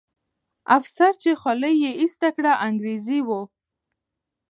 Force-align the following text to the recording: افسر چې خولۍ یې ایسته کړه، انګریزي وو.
افسر 0.77 1.13
چې 1.21 1.31
خولۍ 1.41 1.73
یې 1.83 1.91
ایسته 2.01 2.27
کړه، 2.35 2.51
انګریزي 2.67 3.19
وو. 3.27 3.41